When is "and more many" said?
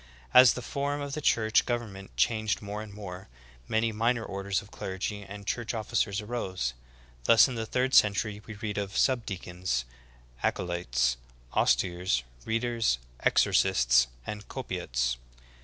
2.81-3.91